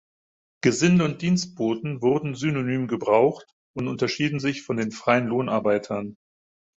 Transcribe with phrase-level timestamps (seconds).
[0.63, 3.45] Gesinde und Dienstboten wurden synonym gebraucht
[3.77, 6.17] und unterschieden sich von den freien Lohnarbeitern.